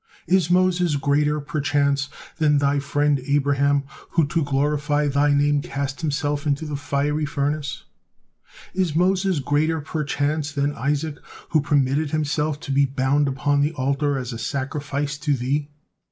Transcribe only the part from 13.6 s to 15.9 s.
the altar as a sacrifice to Thee?